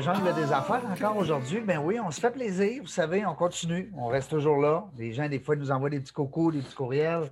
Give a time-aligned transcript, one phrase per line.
[0.00, 1.60] jungle des affaires encore aujourd'hui.
[1.60, 2.82] Ben oui, on se fait plaisir.
[2.82, 3.92] Vous savez, on continue.
[3.96, 4.84] On reste toujours là.
[4.96, 7.30] Les gens, des fois, nous envoient des petits cocos, des petits courriels.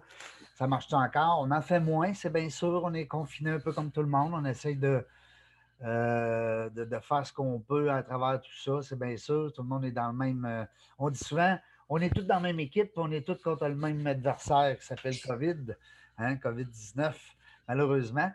[0.55, 1.41] Ça marche encore?
[1.43, 2.83] On en fait moins, c'est bien sûr.
[2.85, 4.33] On est confiné un peu comme tout le monde.
[4.35, 5.05] On essaye de,
[5.85, 9.53] euh, de, faire ce qu'on peut à travers tout ça, c'est bien sûr.
[9.53, 10.45] Tout le monde est dans le même.
[10.47, 10.65] Euh,
[10.99, 11.59] on dit souvent,
[11.89, 14.87] on est tous dans la même équipe, on est tous contre le même adversaire qui
[14.87, 15.75] s'appelle COVID,
[16.19, 17.13] hein, COVID-19
[17.69, 18.31] malheureusement.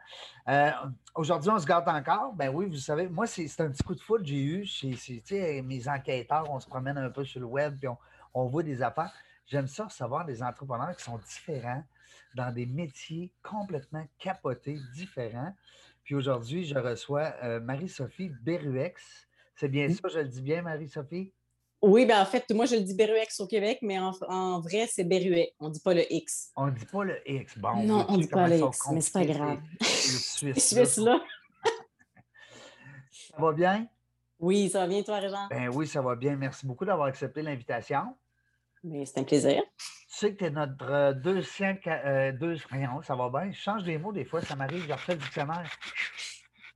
[0.47, 0.71] Euh,
[1.15, 2.33] aujourd'hui, on se garde encore.
[2.33, 4.65] Ben oui, vous savez, moi, c'est un petit coup de foot que j'ai eu.
[4.65, 7.87] Chez, mes enquêteurs, on se promène un peu sur le web, puis
[8.33, 9.13] on, voit des affaires.
[9.47, 11.83] J'aime ça recevoir des entrepreneurs qui sont différents
[12.35, 15.53] dans des métiers complètement capotés, différents.
[16.03, 19.27] Puis aujourd'hui, je reçois euh, Marie-Sophie Beruex.
[19.55, 21.31] C'est bien ça, je le dis bien, Marie-Sophie?
[21.81, 25.03] Oui, ben en fait, moi, je le dis Beruex au Québec, mais en, vrai, c'est
[25.03, 25.53] Beruet.
[25.59, 26.51] On ne dit pas le X.
[26.55, 27.57] On ne dit pas le X.
[27.57, 29.59] Bon, non, on ne dit pas le X, mais c'est pas grave.
[29.79, 29.85] Le
[30.59, 30.97] Suisse.
[30.97, 31.19] là?
[33.09, 33.87] ça va bien?
[34.39, 35.47] Oui, ça va bien, toi, Réjean?
[35.49, 36.35] Ben oui, ça va bien.
[36.35, 38.15] Merci beaucoup d'avoir accepté l'invitation.
[38.83, 39.61] Mais c'est un plaisir.
[39.77, 41.65] Tu sais que tu es notre 200.
[41.87, 43.51] Euh, deux, ça va bien.
[43.51, 45.69] Je change des mots des fois, ça m'arrive, je refais le dictionnaire.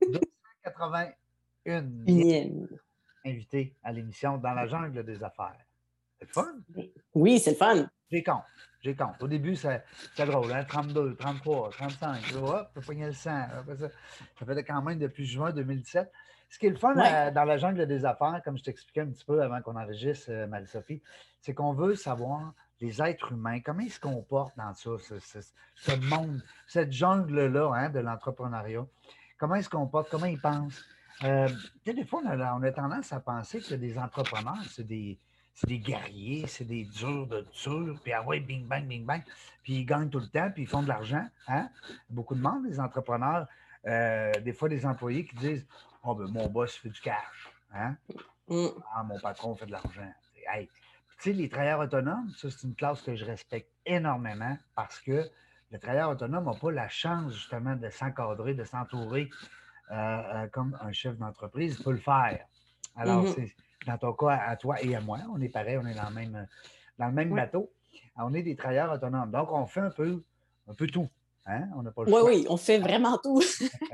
[0.02, 1.84] 281.
[2.06, 2.68] Unième
[3.26, 5.58] invité à l'émission Dans la jungle des affaires.
[6.18, 6.54] C'est fun?
[7.14, 7.88] Oui, c'est le fun.
[8.10, 8.44] J'ai compte.
[8.80, 9.20] J'ai compte.
[9.22, 9.82] Au début, c'est
[10.16, 10.64] drôle, hein?
[10.64, 12.22] 32, 33, 35.
[12.42, 13.20] hop, pogné le 100.
[13.20, 13.88] Ça,
[14.38, 16.10] ça fait quand même depuis juin 2017.
[16.48, 19.08] Ce qui est le fun euh, dans la jungle des affaires, comme je t'expliquais un
[19.08, 21.02] petit peu avant qu'on enregistre, euh, Marie-Sophie,
[21.40, 26.42] c'est qu'on veut savoir les êtres humains, comment ils se comportent dans ça, ce, monde,
[26.66, 28.86] cette jungle-là hein, de l'entrepreneuriat.
[29.38, 30.84] Comment ils se comportent, comment ils pensent.
[31.24, 31.48] Euh,
[31.84, 35.18] des fois, on a, tendance à penser que des entrepreneurs, c'est des,
[35.64, 39.22] des, guerriers, c'est des durs de durs, puis ah ouais, bing, bang, bing, bang,
[39.62, 41.26] puis ils gagnent tout le temps, puis ils font de l'argent.
[41.48, 41.68] Hein?
[42.10, 43.46] Beaucoup de monde, les entrepreneurs,
[43.86, 45.66] euh, des fois, des employés qui disent
[46.02, 47.50] Oh, ben, mon boss fait du cash.
[47.74, 47.96] Hein?
[48.48, 48.66] Mm.
[48.94, 50.12] Ah, mon patron fait de l'argent.
[50.48, 50.68] Hey.
[51.18, 55.28] Tu sais, les travailleurs autonomes, ça, c'est une classe que je respecte énormément parce que
[55.72, 59.30] le travailleur autonome n'a pas la chance, justement, de s'encadrer, de s'entourer
[59.90, 62.46] euh, euh, comme un chef d'entreprise peut le faire.
[62.96, 63.34] Alors, mm-hmm.
[63.34, 63.54] c'est
[63.86, 66.14] dans ton cas, à toi et à moi, on est pareil, on est dans le
[66.14, 66.46] même,
[66.98, 67.70] dans le même bateau.
[68.16, 69.30] On est des travailleurs autonomes.
[69.30, 70.22] Donc, on fait un peu,
[70.68, 71.08] un peu tout.
[71.46, 71.68] Hein?
[71.76, 73.40] On pas oui, oui, on fait vraiment tout.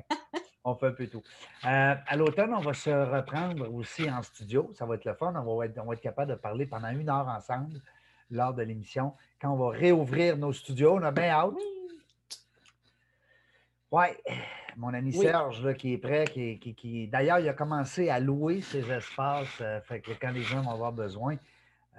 [0.65, 1.23] on fait un peu tout.
[1.67, 4.71] Euh, à l'automne, on va se reprendre aussi en studio.
[4.75, 5.35] Ça va être le fun.
[5.35, 7.81] On va être, on va être capable de parler pendant une heure ensemble
[8.31, 9.13] lors de l'émission.
[9.41, 11.53] Quand on va réouvrir nos studios, on a bien hâte.
[13.91, 14.07] Oui,
[14.77, 18.61] mon ami Serge là, qui est prêt, qui, qui, d'ailleurs, il a commencé à louer
[18.61, 19.61] ses espaces.
[19.61, 21.37] Euh, fait que quand les gens vont avoir besoin,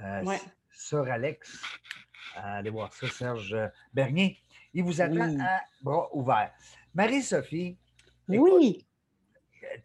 [0.01, 0.23] euh,
[0.71, 1.61] sur Alex,
[2.35, 3.55] allez voir ça, Serge
[3.93, 4.37] Bernier,
[4.73, 6.51] il vous attend à bras ouverts.
[6.93, 7.77] Marie-Sophie.
[8.27, 8.85] Oui.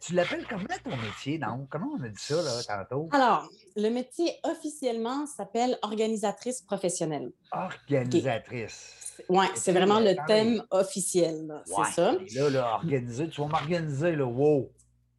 [0.01, 1.67] Tu l'appelles comment ton métier, non?
[1.69, 3.09] Comment on a dit ça là, tantôt?
[3.11, 3.49] Alors,
[3.79, 7.31] le métier officiellement s'appelle organisatrice professionnelle.
[7.51, 9.15] Organisatrice.
[9.27, 11.61] Oui, c'est vraiment le thème officiel.
[11.65, 12.11] C'est ça.
[12.35, 14.69] là, là, organiser, tu vas m'organiser, le wow.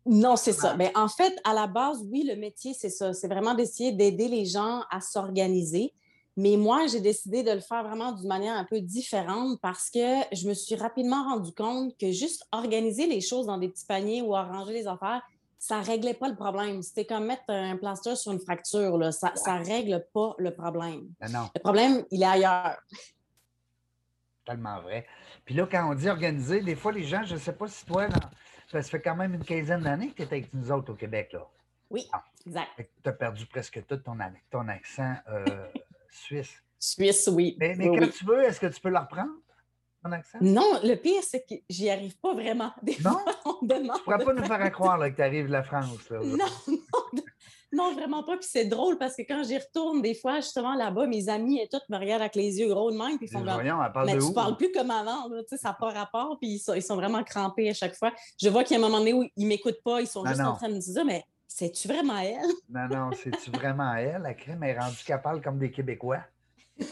[0.06, 0.74] Non, c'est ça.
[0.76, 3.12] Mais ben, en fait, à la base, oui, le métier, c'est ça.
[3.12, 5.92] C'est vraiment d'essayer d'aider les gens à s'organiser.
[6.36, 10.22] Mais moi, j'ai décidé de le faire vraiment d'une manière un peu différente parce que
[10.32, 14.22] je me suis rapidement rendu compte que juste organiser les choses dans des petits paniers
[14.22, 15.22] ou arranger les affaires,
[15.60, 16.82] ça ne réglait pas le problème.
[16.82, 18.96] C'était comme mettre un plaster sur une fracture.
[18.96, 19.12] Là.
[19.12, 21.10] Ça ne règle pas le problème.
[21.20, 21.50] Ben non.
[21.54, 22.78] Le problème, il est ailleurs
[24.50, 25.06] tellement vrai.
[25.44, 27.84] Puis là, quand on dit organiser, des fois, les gens, je ne sais pas si
[27.84, 28.08] toi,
[28.68, 31.32] ça fait quand même une quinzaine d'années que tu es avec nous autres au Québec.
[31.32, 31.46] Là.
[31.90, 32.24] Oui, ah.
[32.46, 32.70] exact.
[32.76, 34.16] Tu as perdu presque tout ton,
[34.50, 35.44] ton accent euh,
[36.10, 36.62] suisse.
[36.78, 37.56] Suisse, oui.
[37.60, 39.34] Mais, quand tu veux, est-ce que tu peux le reprendre?
[40.04, 40.38] Accent?
[40.40, 42.72] Non, le pire, c'est que j'y arrive pas vraiment.
[42.82, 43.10] Des non?
[43.10, 43.82] Fois, on demande.
[43.82, 46.08] Tu ne pourras pas nous faire croire que tu arrives de la France.
[46.10, 46.36] Là, non,
[46.68, 47.22] non,
[47.72, 48.36] non, vraiment pas.
[48.36, 51.68] Puis c'est drôle parce que quand j'y retourne, des fois, justement, là-bas, mes amis et
[51.68, 53.16] tout me regardent avec les yeux gros de même.
[53.16, 55.28] Puis ils font comme, parle Mais de tu parles plus comme avant.
[55.48, 56.38] ça n'a pas rapport.
[56.40, 58.12] Puis ils sont, vraiment crampés à chaque fois.
[58.40, 60.00] Je vois qu'il y a un moment donné où ils ne m'écoutent pas.
[60.00, 62.40] Ils sont juste en train de me dire, mais c'est-tu vraiment elle?
[62.68, 64.22] non, non, c'est-tu vraiment elle?
[64.22, 66.20] La crème est rendue capable comme des Québécois.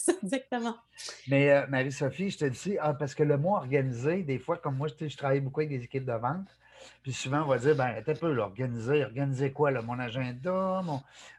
[0.04, 0.76] ça, exactement.
[1.28, 4.76] Mais euh, Marie-Sophie, je te dis, ah, parce que le mot organisé, des fois, comme
[4.76, 6.48] moi, je, je travaille beaucoup avec des équipes de vente.
[7.02, 9.70] Puis souvent, on va dire, ben, un peu, organiser, organiser quoi?
[9.70, 9.82] Là?
[9.82, 10.82] Mon agenda,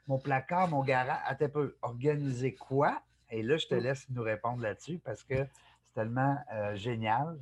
[0.08, 3.02] mon, placard, mon garage, un peu, organiser quoi?
[3.30, 3.80] Et là, je te mm.
[3.80, 7.38] laisse nous répondre là-dessus parce que c'est tellement euh, génial.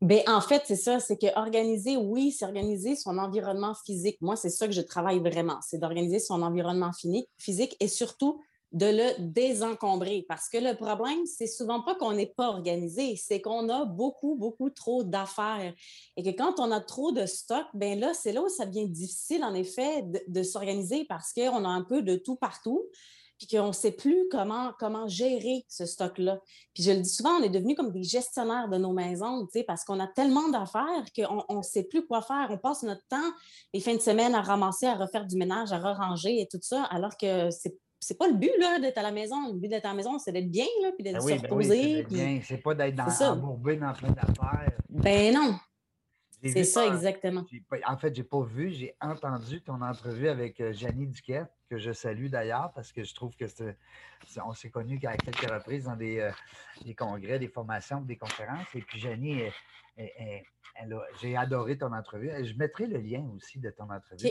[0.00, 4.18] Bien, en fait, c'est ça, c'est que organiser, oui, c'est organiser son environnement physique.
[4.20, 6.90] Moi, c'est ça que je travaille vraiment, c'est d'organiser son environnement
[7.38, 10.24] physique et surtout de le désencombrer.
[10.28, 14.34] Parce que le problème, c'est souvent pas qu'on n'est pas organisé, c'est qu'on a beaucoup,
[14.36, 15.74] beaucoup trop d'affaires.
[16.16, 18.88] Et que quand on a trop de stock, ben là, c'est là où ça devient
[18.88, 22.88] difficile, en effet, de, s'organiser parce qu'on a un peu de tout partout
[23.38, 26.38] puis qu'on ne sait plus comment, comment gérer ce stock-là.
[26.74, 29.82] Puis je le dis souvent, on est devenu comme des gestionnaires de nos maisons, parce
[29.84, 32.46] qu'on a tellement d'affaires qu'on ne sait plus quoi faire.
[32.50, 33.32] On passe notre temps,
[33.74, 36.84] les fins de semaine, à ramasser, à refaire du ménage, à ranger et tout ça,
[36.84, 38.50] alors que c'est c'est pas le but
[38.80, 39.52] d'être à la maison.
[39.52, 41.40] Le but d'être à la maison, c'est d'être bien, là, puis d'être ben se ben
[41.42, 42.06] reposer.
[42.10, 44.72] oui, c'est pas d'être dans, embourbé dans plein d'affaires.
[44.88, 45.56] Ben non.
[46.44, 47.44] C'est ça, exactement.
[47.86, 51.92] En fait, j'ai pas vu, j'ai entendu ton entrevue avec euh, Janie Duquette, que je
[51.92, 53.76] salue d'ailleurs, parce que je trouve que c'est,
[54.44, 56.32] on s'est connus à quelques reprises dans des, euh,
[56.84, 58.66] des, congrès, des formations, des conférences.
[58.74, 59.42] Et puis Janie,
[61.20, 62.30] j'ai adoré ton entrevue.
[62.44, 64.30] Je mettrai le lien aussi de ton entrevue.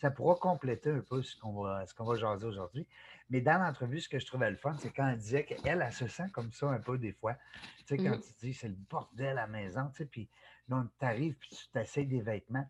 [0.00, 2.86] ça, pourra compléter un peu ce qu'on va, ce qu'on va jaser aujourd'hui.
[3.30, 5.92] Mais dans l'entrevue, ce que je trouvais le fun, c'est quand elle disait qu'elle, elle
[5.92, 7.34] se sent comme ça un peu des fois.
[7.78, 8.38] Tu sais, quand mm-hmm.
[8.38, 10.28] tu dis c'est le bordel à la maison, tu sais, puis
[10.68, 12.66] là, tu arrives, puis tu t'essayes des vêtements.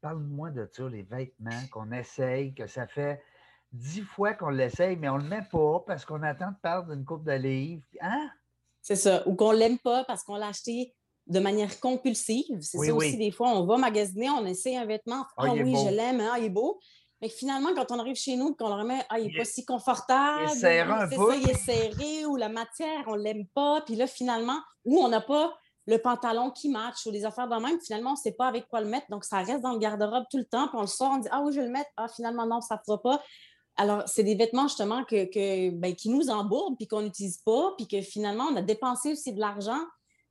[0.00, 3.22] Parle-moi de ça, les vêtements qu'on essaye, que ça fait
[3.72, 6.92] dix fois qu'on l'essaye, mais on ne le met pas parce qu'on attend de perdre
[6.92, 7.82] une coupe de livres.
[8.00, 8.30] Hein?
[8.80, 9.26] C'est ça.
[9.26, 10.94] Ou qu'on ne l'aime pas parce qu'on l'a acheté
[11.26, 12.58] de manière compulsive.
[12.60, 15.24] C'est ça aussi, des fois, on va magasiner, on essaie un vêtement.
[15.36, 16.78] Ah, ah oui, je l'aime, hein, il est beau.
[17.22, 19.64] Mais finalement, quand on arrive chez nous, qu'on le remet, ah, il n'est pas si
[19.64, 20.44] confortable.
[20.44, 21.30] Il est serré un peu.
[21.30, 23.80] Ça, il est serré, ou la matière, on ne l'aime pas.
[23.86, 25.56] Puis là, finalement, ou on n'a pas
[25.86, 28.68] le pantalon qui match ou les affaires de même, finalement, on ne sait pas avec
[28.68, 29.06] quoi le mettre.
[29.08, 30.68] Donc, ça reste dans le garde-robe tout le temps.
[30.68, 31.90] Puis on le sort, on dit Ah oui, je vais le mettre.
[31.96, 33.22] Ah, finalement, non, ça ne fera pas.
[33.76, 37.86] Alors, c'est des vêtements justement que, ben, qui nous embourbent puis qu'on n'utilise pas, puis
[37.86, 39.80] que finalement, on a dépensé aussi de l'argent.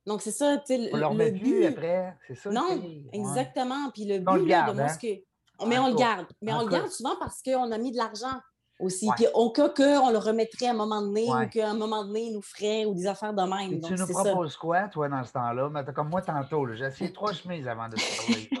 [0.06, 0.90] Donc, c'est ça, tu sais.
[0.92, 2.50] On leur met plus après, c'est ça.
[2.50, 2.80] Non,
[3.12, 3.90] exactement.
[3.92, 4.96] Puis le but, on le garde, de hein?
[5.00, 5.66] que...
[5.66, 6.26] Mais on le garde.
[6.42, 8.40] Mais on le garde souvent parce qu'on a mis de l'argent
[8.78, 9.08] aussi.
[9.16, 12.26] Puis au cas qu'on le remettrait à un moment donné ou qu'à un moment donné,
[12.26, 13.80] il nous ferait ou des affaires de même.
[13.80, 15.70] tu nous proposes quoi, toi, dans ce temps-là?
[15.70, 18.50] Mais comme moi tantôt, j'ai essayé trois chemises avant de se parler.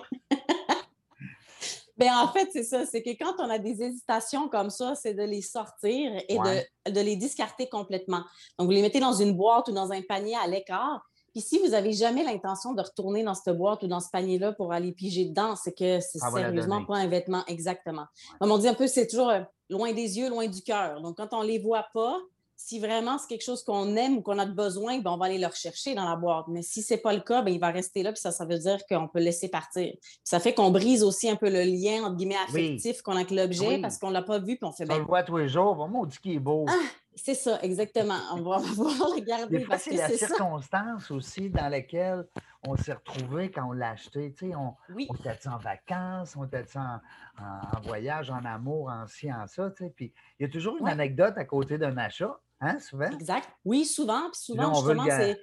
[1.96, 2.84] Bien, en fait, c'est ça.
[2.84, 6.90] C'est que quand on a des hésitations comme ça, c'est de les sortir et de,
[6.90, 8.22] de, les discarter complètement.
[8.58, 11.02] Donc, vous les mettez dans une boîte ou dans un panier à l'écart.
[11.36, 14.52] Puis si vous n'avez jamais l'intention de retourner dans cette boîte ou dans ce panier-là
[14.52, 18.06] pour aller piger dedans, c'est que c'est sérieusement pas un vêtement exactement.
[18.40, 21.02] Comme on dit un peu, c'est toujours euh, loin des yeux, loin du cœur.
[21.02, 22.18] Donc, quand on ne les voit pas,
[22.56, 25.36] si vraiment c'est quelque chose qu'on aime ou qu'on a besoin, ben, on va aller
[25.36, 26.46] le rechercher dans la boîte.
[26.48, 28.46] Mais si ce n'est pas le cas, ben, il va rester là, puis ça, ça
[28.46, 29.92] veut dire qu'on peut laisser partir.
[30.24, 33.30] ça fait qu'on brise aussi un peu le lien, entre guillemets, affectif qu'on a avec
[33.30, 34.96] l'objet parce qu'on ne l'a pas vu, puis on fait bien.
[34.96, 36.64] On le voit tous les jours, vraiment, on dit qu'il est beau.
[36.66, 36.72] Ah,
[37.16, 38.18] c'est ça, exactement.
[38.32, 39.58] On va, pouvoir regarder.
[39.58, 42.26] Des c'est la circonstance aussi dans laquelle
[42.66, 44.32] on s'est retrouvé quand on l'a acheté.
[44.32, 47.00] Tu sais, on, était en vacances, on était en,
[47.38, 49.70] en, voyage, en amour, en ci, en ça?
[49.70, 49.92] Tu sais.
[49.96, 53.10] Puis il y a toujours une anecdote à côté d'un achat, hein, souvent?
[53.10, 53.48] Exact.
[53.64, 54.30] Oui, souvent.
[54.30, 55.38] Puis souvent, justement, c'est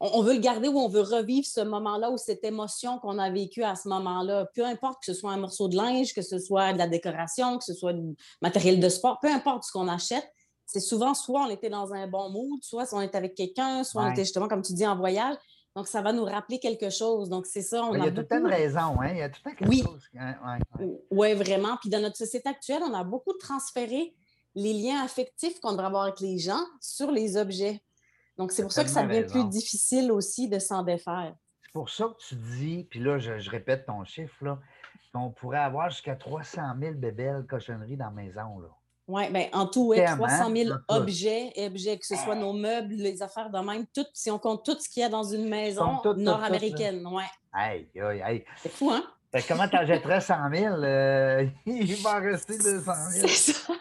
[0.00, 3.30] on, veut le garder ou on veut revivre ce moment-là ou cette émotion qu'on a
[3.30, 4.46] vécue à ce moment-là.
[4.54, 7.58] Peu importe que ce soit un morceau de linge, que ce soit de la décoration,
[7.58, 10.30] que ce soit du matériel de sport, peu importe ce qu'on achète,
[10.68, 14.02] c'est souvent soit on était dans un bon mood, soit on était avec quelqu'un, soit
[14.02, 15.36] on était justement, comme tu dis, en voyage.
[15.74, 17.30] Donc, ça va nous rappeler quelque chose.
[17.30, 17.84] Donc, c'est ça.
[17.84, 19.12] On il y a, tout une raison, hein?
[19.12, 19.82] Il y a tout un quelque oui.
[19.82, 20.06] chose.
[21.10, 21.78] Oui, vraiment.
[21.78, 24.14] Puis dans notre société actuelle, on a beaucoup transféré
[24.54, 27.80] les liens affectifs qu'on devrait avoir avec les gens sur les objets.
[28.36, 31.34] Donc, c'est pour ça que ça devient plus difficile aussi de s'en défaire.
[31.62, 34.58] C'est pour ça que tu dis, puis là, je, je répète ton chiffre, là,
[35.14, 38.58] qu'on pourrait avoir jusqu'à 300 000 bébelles cochonneries dans la maison.
[38.58, 38.68] Là.
[39.08, 43.22] Oui, bien, en tout, ouais, 300 000 objets, objets, que ce soit nos meubles, les
[43.22, 45.98] affaires de même, tout, si on compte tout ce qu'il y a dans une maison
[46.14, 47.06] nord-américaine.
[47.06, 47.24] Ouais.
[47.50, 48.44] Aïe, aïe, aïe.
[48.58, 49.02] C'est fou, hein?
[49.48, 50.76] comment tu achèterais 100 000?
[51.64, 53.28] il va en rester 200 000.
[53.28, 53.72] C'est ça.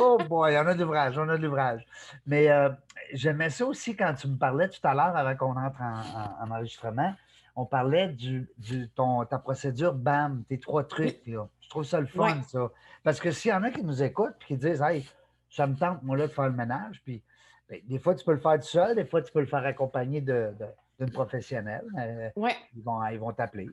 [0.00, 1.84] oh boy, on a de l'ouvrage, on a de l'ouvrage.
[2.26, 2.70] Mais euh,
[3.12, 7.12] j'aimais ça aussi quand tu me parlais tout à l'heure, avant qu'on entre en, enregistrement,
[7.56, 11.20] on parlait du, du ton, ta procédure BAM, tes trois trucs.
[11.26, 12.70] Là trouve ça le fun, ça.
[13.02, 15.08] Parce que s'il y en a qui nous écoutent et qui disent Hey,
[15.50, 17.22] ça me tente, moi, là, de faire le ménage, puis
[17.68, 19.64] ben, des fois, tu peux le faire tout seul, des fois, tu peux le faire
[19.64, 20.54] accompagné d'une
[20.98, 21.84] de, professionnelle.
[21.98, 22.30] Euh,
[22.76, 23.68] ils vont ils vont t'appeler.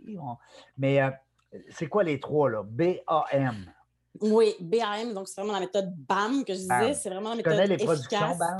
[0.78, 1.10] Mais euh,
[1.70, 2.64] c'est quoi les trois, là?
[2.64, 3.56] B-A-M.
[4.22, 6.94] Oui, BAM, donc c'est vraiment la méthode BAM que je disais.
[6.94, 7.54] C'est vraiment la méthode.
[7.54, 8.58] Tu connais les productions BAM?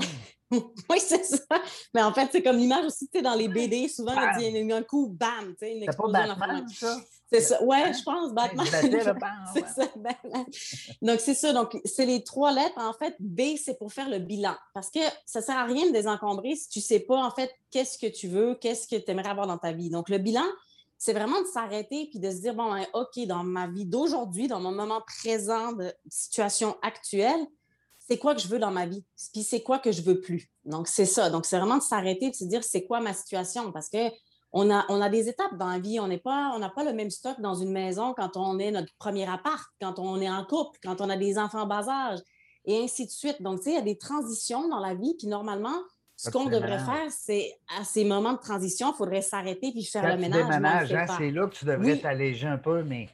[0.90, 1.44] oui, c'est ça.
[1.94, 4.72] Mais en fait, c'est comme l'image aussi, tu sais, dans les BD, souvent, il y
[4.72, 6.18] a un coup, bam, tu sais, une explosion.
[6.18, 6.96] C'est pas Batman, ça?
[7.32, 7.62] C'est ça.
[7.62, 8.66] Ouais, je pense, Batman.
[9.54, 10.44] c'est ça, Batman.
[11.00, 11.52] Donc, c'est ça.
[11.52, 12.78] Donc, c'est les trois lettres.
[12.78, 14.56] En fait, B, c'est pour faire le bilan.
[14.74, 17.98] Parce que ça sert à rien de désencombrer si tu sais pas, en fait, qu'est-ce
[17.98, 19.90] que tu veux, qu'est-ce que tu aimerais avoir dans ta vie.
[19.90, 20.44] Donc, le bilan,
[21.00, 24.48] c'est vraiment de s'arrêter puis de se dire, bon, ben, OK, dans ma vie d'aujourd'hui,
[24.48, 27.40] dans mon moment présent de situation actuelle,
[27.98, 29.02] c'est quoi que je veux dans ma vie,
[29.32, 30.50] puis c'est quoi que je veux plus?
[30.66, 31.30] Donc, c'est ça.
[31.30, 33.72] Donc, c'est vraiment de s'arrêter de se dire, c'est quoi ma situation?
[33.72, 34.10] Parce que
[34.52, 36.00] on a, on a des étapes dans la vie.
[36.00, 39.26] On n'a pas, pas le même stock dans une maison quand on est notre premier
[39.26, 42.18] appart, quand on est en couple, quand on a des enfants en bas âge,
[42.66, 43.40] et ainsi de suite.
[43.40, 45.78] Donc, tu sais, il y a des transitions dans la vie, puis normalement,
[46.22, 50.06] ce qu'on devrait faire, c'est à ces moments de transition, il faudrait s'arrêter puis faire
[50.06, 50.92] le ménage.
[50.92, 53.08] Hein, c'est là que tu devrais t'alléger un peu, mais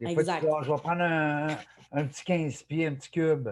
[0.00, 1.56] des fois, je vais prendre un,
[1.92, 3.48] un, petit 15 pieds, un petit cube.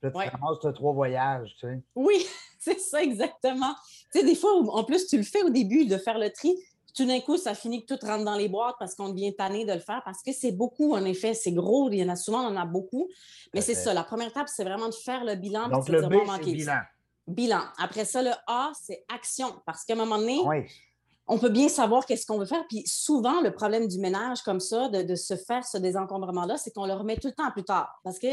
[0.00, 1.82] Puis là, tu trois voyages, tu sais.
[1.94, 2.26] Oui,
[2.58, 3.74] c'est ça, exactement.
[4.12, 6.54] Tu sais, des fois, en plus, tu le fais au début de faire le tri.
[6.94, 9.64] Tout d'un coup, ça finit que tout rentre dans les boîtes parce qu'on devient tanné
[9.64, 12.16] de le faire, parce que c'est beaucoup, en effet, c'est gros, il y en a
[12.16, 13.08] souvent, on en a beaucoup.
[13.52, 15.68] Mais c'est ça, la première étape, c'est vraiment de faire le bilan.
[15.68, 16.80] Donc, le B, c'est bilan.
[17.26, 17.62] Bilan.
[17.78, 20.38] Après ça, le A, c'est action, parce qu'à un moment donné,
[21.26, 22.64] on peut bien savoir qu'est-ce qu'on veut faire.
[22.68, 26.86] Puis souvent, le problème du ménage comme ça, de, se faire ce désencombrement-là, c'est qu'on
[26.86, 27.98] le remet tout le temps plus tard.
[28.04, 28.28] Parce que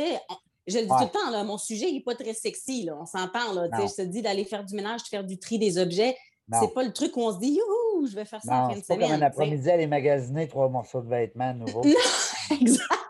[0.67, 2.83] je le dis tout le temps, là, mon sujet n'est pas très sexy.
[2.83, 3.53] Là, on s'entend.
[3.53, 6.15] Là, je te dis d'aller faire du ménage, de faire du tri des objets.
[6.59, 8.77] C'est pas le truc où on se dit, youhou, je vais faire ça en fin
[8.77, 8.99] de semaine.
[8.99, 11.81] C'est comme un après-midi aller magasiner trois morceaux de vêtements nouveaux.
[12.51, 13.00] exact.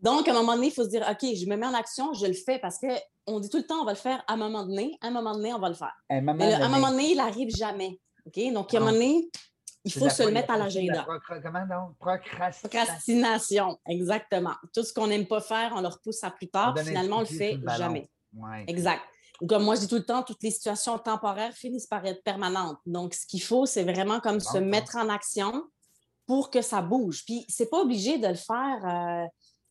[0.00, 2.14] Donc, à un moment donné, il faut se dire, OK, je me mets en action,
[2.14, 4.36] je le fais parce qu'on dit tout le temps, on va le faire à un
[4.36, 4.96] moment donné.
[5.00, 5.94] À un moment donné, on va le faire.
[6.08, 7.98] Mais à un moment donné, il n'arrive jamais.
[8.26, 8.52] OK?
[8.52, 9.28] Donc, à un moment donné,
[9.84, 11.06] il faut se le mettre à l'agenda.
[11.42, 11.96] Comment donc?
[11.98, 12.68] Procrastination.
[12.68, 14.54] Procrastination, exactement.
[14.74, 16.74] Tout ce qu'on n'aime pas faire, on le repousse à plus tard.
[16.78, 18.08] Finalement, on ne le fait jamais.
[18.66, 19.02] Exact.
[19.48, 22.78] Comme moi, je dis tout le temps, toutes les situations temporaires finissent par être permanentes.
[22.86, 25.64] Donc, ce qu'il faut, c'est vraiment comme se mettre en action
[26.26, 27.24] pour que ça bouge.
[27.24, 28.84] Puis, c'est pas obligé de le faire.
[28.84, 29.26] Euh,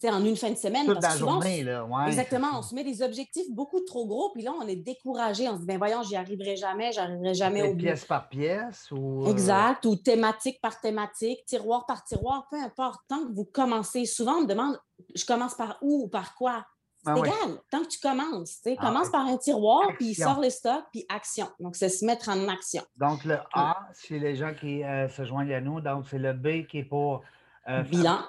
[0.06, 0.86] en une fin de semaine.
[0.86, 1.86] Toute la journée, là.
[1.86, 2.48] Ouais, exactement.
[2.60, 5.50] On se met des objectifs beaucoup trop gros, puis là, on est découragé.
[5.50, 7.80] On se dit, ben voyons, j'y arriverai jamais, j'arriverai jamais au bout.
[7.80, 9.26] Pièce par pièce ou.
[9.26, 13.02] Euh, exact, ou thématique par thématique, tiroir par tiroir, peu importe.
[13.08, 14.80] Tant que vous commencez, souvent, on me demande,
[15.16, 16.66] je commence par où ou par quoi?
[17.04, 18.62] C'est ah égal, tant que tu commences.
[18.62, 21.48] tu ah commence par un tiroir, puis sort les stocks, puis action.
[21.60, 22.84] Donc, c'est se mettre en action.
[22.98, 25.80] Donc, le A, c'est les gens qui euh, se joignent à nous.
[25.80, 27.22] Donc, c'est le B qui est pour.
[27.70, 28.20] Euh, bilan.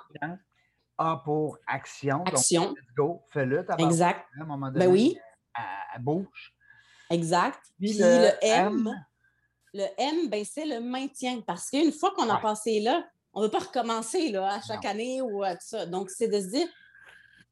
[0.99, 2.25] A pour action.
[2.25, 2.67] Action.
[2.67, 3.65] Donc, let's go, fais-le.
[3.79, 4.27] Exact.
[4.39, 5.19] À un moment donné, ben oui.
[5.55, 6.55] À, bouche.
[7.11, 7.61] Exact.
[7.79, 8.91] Puis, le, M,
[9.73, 11.41] le M, ben, c'est le maintien.
[11.47, 14.85] Parce qu'une fois qu'on a passé là, on ne veut pas recommencer là, à chaque
[14.85, 15.87] année ou à tout ça.
[15.87, 16.69] Donc, c'est de se dire,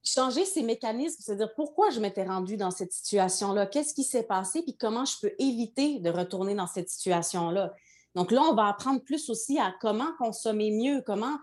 [0.07, 4.05] changer ces mécanismes, c'est à dire pourquoi je m'étais rendue dans cette situation-là, qu'est-ce qui
[4.05, 7.75] s'est passé, puis comment je peux éviter de retourner dans cette situation-là?
[8.15, 11.37] Donc là, on va apprendre plus aussi à comment consommer mieux, comment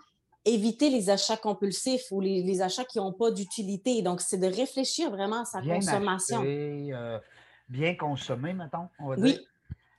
[0.46, 4.02] éviter les achats compulsifs ou les, achats qui n'ont pas d'utilité.
[4.02, 6.44] Donc, c'est de réfléchir vraiment à sa consommation.
[6.46, 7.20] Euh,
[7.70, 9.34] bien consommer, mettons, on va oui.
[9.34, 9.42] dire.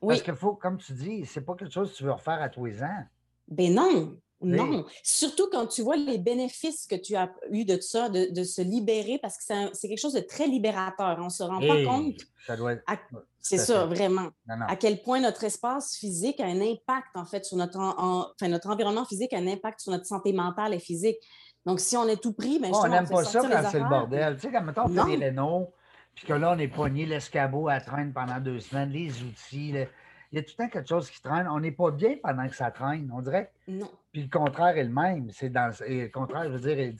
[0.01, 2.49] Parce qu'il faut, comme tu dis, c'est pas quelque chose que tu veux refaire à
[2.51, 3.05] tous les ans.
[3.49, 8.09] Ben non, non, surtout quand tu vois les bénéfices que tu as eu de ça,
[8.09, 11.17] de, se libérer, parce que c'est quelque chose de très libérateur.
[11.21, 12.21] On ne se rend pas compte.
[12.47, 12.75] Ça doit
[13.45, 14.31] C'est ça, vraiment.
[14.49, 18.71] À quel point notre espace physique a un impact, en fait, sur notre, enfin, notre
[18.71, 21.19] environnement physique a un impact sur notre santé mentale et physique.
[21.67, 23.89] Donc, si on est tout pris, ben, oh, on n'aime pas ça quand c'est le
[23.89, 24.37] bordel.
[24.37, 25.73] Tu sais, quand mettons, on fait des rénaux,
[26.15, 29.77] puis que là, on est pogné l'escabeau à traîne pendant deux semaines, les outils, il
[30.33, 31.47] y a tout le temps quelque chose qui traîne.
[31.49, 33.53] On n'est pas bien pendant que ça traîne, on dirait.
[33.69, 33.91] Non.
[34.11, 35.31] Puis le contraire est le même.
[35.33, 36.95] C'est dans le contraire, je veux dire,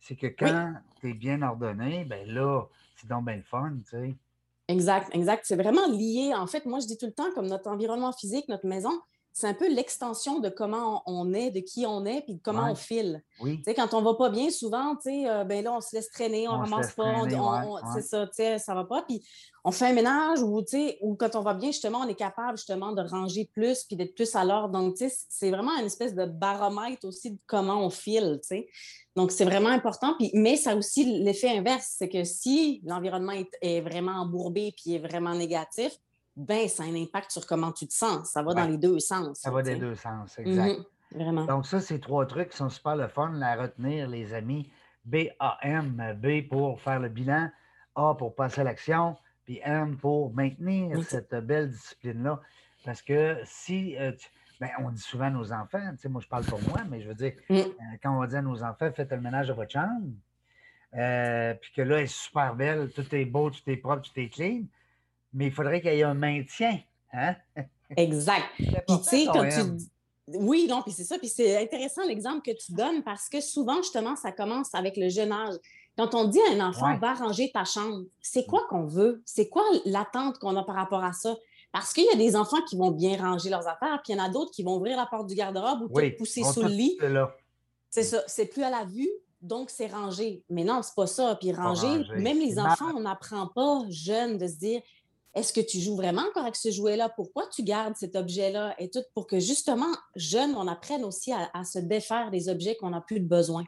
[0.00, 2.62] c'est que quand tu es bien ordonné, ben là,
[2.96, 4.14] c'est donc bien le fun, tu sais.
[4.70, 5.44] Exact, exact.
[5.46, 6.32] C'est vraiment lié.
[6.34, 8.92] En fait, moi, je dis tout le temps, comme notre environnement physique, notre maison,
[9.32, 12.70] c'est un peu l'extension de comment on est, de qui on est, puis de comment
[12.70, 13.22] on file.
[13.40, 13.62] Oui.
[13.76, 16.58] quand on va pas bien, souvent, euh, ben là, on se laisse traîner, on, ne
[16.58, 17.22] ramasse pas,
[17.94, 19.02] c'est ça, ça va pas.
[19.02, 19.24] Puis
[19.64, 20.62] on fait un ménage ou,
[21.02, 24.14] ou quand on va bien, justement, on est capable justement de ranger plus puis d'être
[24.14, 24.70] plus à l'ordre.
[24.70, 28.40] Donc, c'est vraiment une espèce de baromètre aussi de comment on file.
[29.16, 30.14] Donc, c'est vraiment important.
[30.18, 34.74] Puis, mais ça a aussi l'effet inverse, c'est que si l'environnement est, est, vraiment embourbé
[34.76, 35.92] puis est vraiment négatif,
[36.36, 38.30] ben, ça a un impact sur comment tu te sens.
[38.30, 39.40] Ça va dans les deux sens.
[39.40, 40.78] Ça va dans les deux sens, exact.
[40.78, 40.84] Mhm,
[41.22, 41.44] vraiment.
[41.44, 44.70] Donc, ça, c'est trois trucs qui sont super le fun à retenir, les amis.
[45.04, 47.50] B-A-M, B pour faire le bilan,
[47.94, 52.40] A pour passer à l'action, puis M pour maintenir cette belle discipline-là.
[52.84, 54.12] Parce que si, euh,
[54.60, 57.00] ben, on dit souvent à nos enfants, tu sais, moi je parle pour moi, mais
[57.00, 57.54] je veux dire, mm.
[57.54, 57.64] euh,
[58.02, 60.06] quand on va dire à nos enfants, faites le ménage de votre chambre,
[60.94, 64.18] euh, puis que là, elle est super belle, tout est beau, tout est propre, tout
[64.20, 64.64] est clean,
[65.32, 66.78] mais il faudrait qu'il y ait un maintien.
[67.12, 67.34] Hein?
[67.96, 68.46] Exact.
[68.58, 69.84] Puis tu sais, comme tu
[70.36, 71.18] oui, non, puis c'est ça.
[71.18, 75.08] Puis c'est intéressant l'exemple que tu donnes parce que souvent, justement, ça commence avec le
[75.08, 75.54] jeune âge.
[75.96, 79.22] Quand on dit à un enfant, va ranger ta chambre, c'est quoi qu'on veut?
[79.24, 81.36] C'est quoi l'attente qu'on a par rapport à ça?
[81.72, 84.20] Parce qu'il y a des enfants qui vont bien ranger leurs affaires, puis il y
[84.20, 86.68] en a d'autres qui vont ouvrir la porte du garde-robe ou te pousser sous le
[86.68, 86.98] lit.
[87.90, 89.10] C'est ça, c'est plus à la vue,
[89.42, 90.42] donc c'est rangé.
[90.48, 91.36] Mais non, c'est pas ça.
[91.40, 94.80] Puis ranger, même les enfants, on n'apprend pas jeunes de se dire
[95.34, 97.08] est-ce que tu joues vraiment encore avec ce jouet-là?
[97.08, 98.74] Pourquoi tu gardes cet objet-là?
[98.78, 102.90] Et tout pour que justement, jeunes, on apprenne aussi à, se défaire des objets qu'on
[102.90, 103.64] n'a plus de besoin.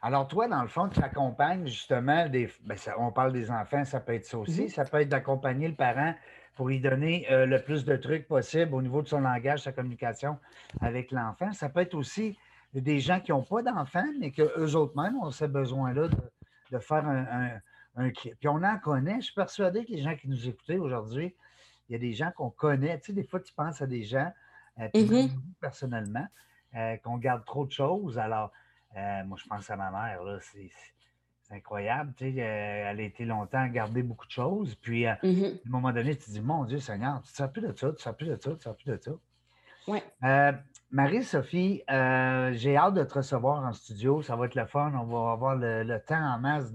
[0.00, 2.50] Alors, toi, dans le fond, tu accompagnes justement des.
[2.62, 4.64] Ben, on parle des enfants, ça peut être ça aussi.
[4.64, 4.74] Mm-hmm.
[4.74, 6.14] Ça peut être d'accompagner le parent
[6.56, 9.72] pour lui donner euh, le plus de trucs possible au niveau de son langage, sa
[9.72, 10.38] communication
[10.80, 11.52] avec l'enfant.
[11.52, 12.36] Ça peut être aussi
[12.72, 16.08] des gens qui n'ont pas d'enfants, mais qu'eux autres mêmes ont ce besoin-là
[16.70, 17.50] de, faire un, un,
[18.16, 19.16] Puis on en connaît.
[19.16, 21.34] Je suis persuadé que les gens qui nous écoutent aujourd'hui,
[21.88, 22.98] il y a des gens qu'on connaît.
[23.00, 24.32] Tu sais, des fois, tu penses à des gens,
[24.80, 25.30] euh, mm-hmm.
[25.60, 26.26] personnellement,
[26.74, 28.18] euh, qu'on garde trop de choses.
[28.18, 28.52] Alors,
[28.94, 30.70] moi, je pense à ma mère, là, c'est
[31.50, 32.12] incroyable.
[32.16, 34.74] Tu sais, euh, elle a été longtemps à garder beaucoup de choses.
[34.76, 37.46] Puis, euh, mmh à un moment donné, tu te dis, mon Dieu Seigneur, tu ne
[37.46, 38.98] sais plus de ça, tu ne sais plus de ça, tu ne sais plus de
[39.02, 39.10] ça.
[39.86, 39.98] Oui.
[40.22, 40.52] Euh,
[40.90, 44.22] Marie-Sophie, j'ai hâte de te recevoir en studio.
[44.22, 44.92] Ça va être le fun.
[44.94, 46.72] On va avoir le, temps en masse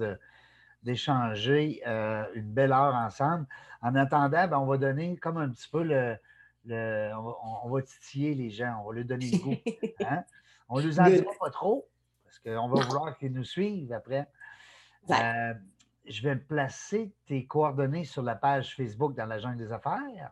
[0.83, 3.45] d'échanger une belle heure ensemble.
[3.81, 6.17] En attendant, ben, on va donner comme un petit peu le.
[6.69, 9.55] on, va, titiller les gens, on va leur donner le goût.
[10.05, 10.23] Hein?
[10.69, 11.89] On ne les en dira pas trop,
[12.23, 14.27] parce qu'on va vouloir qu'ils nous suivent après.
[15.09, 15.53] Euh,
[16.05, 20.31] je vais placer tes coordonnées sur la page Facebook dans la jungle des affaires.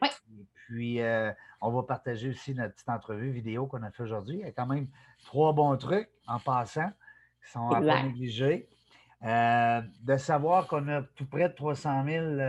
[0.00, 0.08] Oui.
[0.38, 4.36] Et puis, euh, on va partager aussi notre petite entrevue vidéo qu'on a fait aujourd'hui.
[4.36, 4.88] Il y a quand même
[5.24, 6.90] trois bons trucs en passant
[7.42, 8.68] qui sont à pas négliger.
[9.22, 12.40] Euh, de savoir qu'on a tout près de 300 000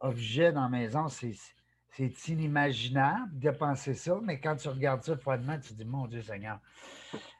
[0.00, 1.34] objets dans la maison, c'est
[1.96, 6.06] c'est inimaginable de penser ça, mais quand tu regardes ça froidement, tu te dis, mon
[6.06, 6.58] Dieu Seigneur.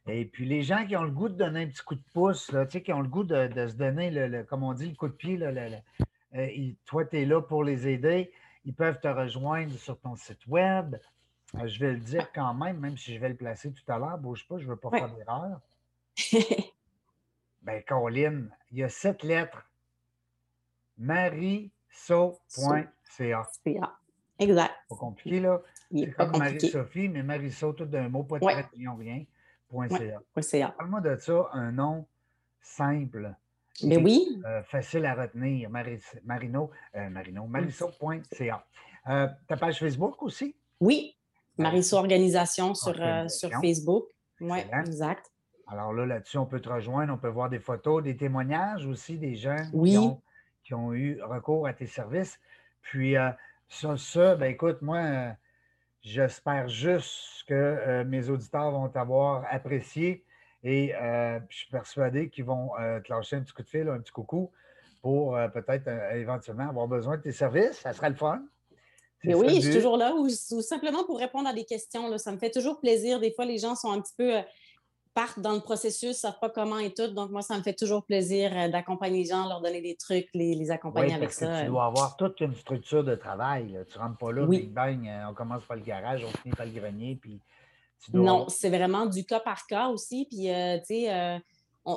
[0.07, 2.53] Et puis les gens qui ont le goût de donner un petit coup de pouce,
[2.53, 5.15] là, qui ont le goût de, se donner, le, comme on dit, le coup de
[5.15, 5.49] pied, là,
[6.37, 8.31] euh, toi, tu es là pour les aider.
[8.65, 10.97] Ils peuvent te rejoindre sur ton site web.
[11.57, 13.99] Euh, je vais le dire quand même, même si je vais le placer tout à
[13.99, 15.61] l'heure, bouge pas, je ne veux pas faire d'erreur.
[17.65, 19.67] ben, Caroline, il y a sept lettres.
[20.99, 22.89] mariso.ca.
[24.39, 24.75] Exact.
[24.89, 25.61] Pas compliqué, là.
[25.91, 28.65] C'est comme Marie-Sophie, mais Marie-So, tout d'un mot, pas de ouais.
[28.75, 29.25] rien.
[29.69, 29.89] Point
[30.41, 30.71] .ca.
[30.71, 32.07] Parle-moi de ça, un nom
[32.61, 33.35] simple.
[33.83, 34.41] Mais oui.
[34.45, 35.69] Euh, facile à retenir.
[35.71, 38.67] Marino, euh, Marino, mariso.ca.
[39.09, 40.55] Euh, ta page Facebook aussi?
[40.81, 41.17] Oui.
[41.59, 42.95] Mariso Organisation sur,
[43.31, 44.07] sur Facebook.
[44.41, 45.31] Oui, exact.
[45.67, 49.17] Alors là, là-dessus, on peut te rejoindre, on peut voir des photos, des témoignages aussi
[49.17, 49.57] des gens
[50.63, 52.39] qui, ont, eu recours à tes services.
[52.83, 53.17] Puis,
[53.69, 55.31] ça, ça, ben écoute, moi, euh,
[56.03, 60.25] j'espère juste que euh, mes auditeurs vont t'avoir apprécié
[60.63, 62.71] et euh, je suis persuadé qu'ils vont
[63.05, 64.51] te lâcher un petit coup de fil, un petit coucou
[65.03, 67.81] pour peut-être éventuellement avoir besoin de tes services.
[67.81, 68.43] Ça serait le fun.
[69.23, 72.09] Mais oui, je suis toujours là ou, simplement pour répondre à des questions.
[72.09, 73.21] Là, ça me fait toujours plaisir.
[73.21, 74.33] Des fois, les gens sont un petit peu
[75.15, 77.07] partent dans le processus, ne savent pas comment et tout.
[77.07, 80.29] Donc, moi, ça me fait toujours plaisir euh, d'accompagner les gens, leur donner des trucs,
[80.35, 81.63] les, accompagner avec ça.
[81.63, 83.79] tu dois avoir toute une structure de travail.
[83.91, 86.55] Tu ne rentres pas là, big bang, euh, on commence par le garage, on finit
[86.55, 87.17] par le grenier.
[87.21, 87.41] Puis
[88.13, 90.27] Non, c'est vraiment du cas par cas aussi.
[90.29, 91.41] Puis, euh, tu sais,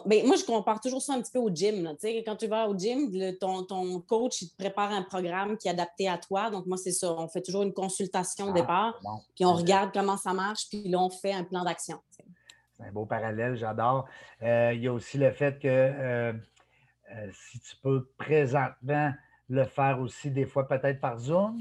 [0.05, 1.95] ben, moi, je compare toujours ça un petit peu au gym.
[2.25, 5.71] Quand tu vas au gym, ton, ton, coach il te prépare un programme qui est
[5.71, 6.51] adapté à toi.
[6.51, 7.13] Donc, moi, c'est ça.
[7.13, 8.99] On fait toujours une consultation au ah, départ,
[9.33, 11.97] puis on regarde comment ça marche, puis là, on fait un plan d'action.
[12.77, 14.07] C'est un beau parallèle, j'adore.
[14.43, 16.33] Euh, il y a aussi le fait que euh,
[17.11, 19.13] euh, si tu peux présentement
[19.49, 21.59] le faire aussi des fois peut-être par Zoom.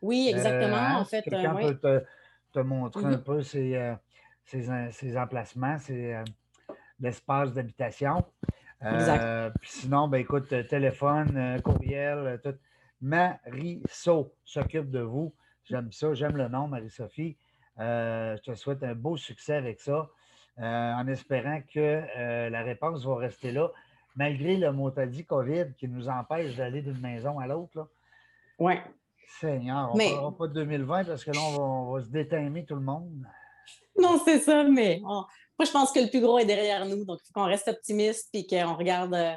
[0.00, 0.76] Oui, exactement.
[0.76, 2.04] Hein, en fait, quelqu'un peut
[2.52, 3.22] te, montrer un mm-hmm.
[3.22, 5.76] peu ses, emplacements,
[7.00, 8.24] l'espace d'habitation.
[9.62, 12.54] sinon, ben, écoute, téléphone, courriel, tout.
[13.02, 15.34] Marie-So s'occupe de vous.
[15.64, 17.36] J'aime ça, j'aime le nom, Marie-Sophie.
[17.76, 20.08] je te souhaite un beau succès avec ça.
[20.58, 21.78] Euh, en espérant que
[22.16, 23.70] euh, la réponse va rester là,
[24.14, 27.88] malgré le mot dit COVID qui nous empêche d'aller d'une maison à l'autre.
[28.58, 28.72] Oui.
[29.38, 32.74] Seigneur, on ne fera pas de 2020 parce que là, on va, se détimer tout
[32.74, 33.26] le monde.
[34.00, 35.26] Non, c'est ça, mais moi,
[35.62, 37.04] je pense que le plus gros est derrière nous.
[37.04, 39.32] Donc, il faut qu'on reste optimiste et qu'on regarde euh,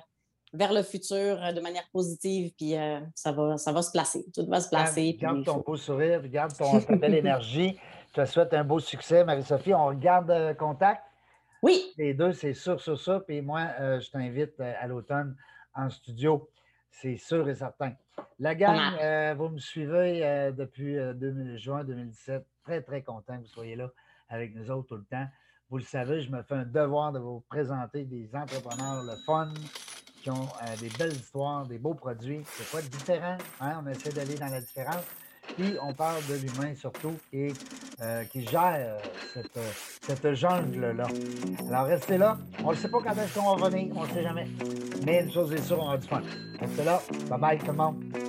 [0.53, 2.75] vers le futur de manière positive, puis
[3.13, 4.25] ça, va, ça va se placer.
[4.33, 5.17] Tout va se placer.
[5.19, 7.77] Garde, ton beau sourire, garde ton, ta belle énergie.
[8.15, 9.73] Je te souhaite un beau succès, Marie-Sophie.
[9.73, 11.03] On regarde contact.
[11.61, 11.93] Oui.
[11.97, 13.25] Les deux, c'est sûr, sûr, sûr.
[13.25, 15.35] Puis moi, euh, je t'invite euh, à l'automne
[15.73, 16.49] en studio.
[16.91, 17.93] C'est sûr et certain.
[18.39, 20.97] La gang, euh, vous me suivez depuis
[21.57, 22.45] juin 2017.
[22.63, 23.89] Très, très content que vous soyez là
[24.27, 25.25] avec nous autres tout le temps.
[25.69, 29.53] Vous le savez, je me fais un devoir de vous présenter des entrepreneurs le fun,
[30.21, 30.47] qui ont
[30.79, 32.41] des belles histoires, des beaux produits.
[32.45, 33.37] C'est pas différent.
[33.61, 33.81] Hein?
[33.83, 35.05] On essaie d'aller dans la différence.
[35.57, 37.53] Puis on parle de l'humain surtout et
[38.01, 38.97] euh, qui gère
[39.33, 41.07] cette, jungle-là.
[41.69, 42.37] Alors, restez là.
[42.63, 44.47] On ne sait pas quand est-ce qu'on va venir, on ne sait jamais.
[45.05, 46.21] Mais une chose est sûre, on a du fun.
[46.59, 47.01] Restez là.
[47.29, 48.28] Bye bye tout le monde.